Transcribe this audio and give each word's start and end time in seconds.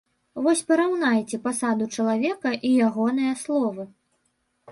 Вось 0.45 0.61
параўнайце 0.69 1.37
пасаду 1.43 1.85
чалавека 1.99 2.49
і 2.69 2.73
ягоныя 2.87 3.33
словы! 3.45 3.83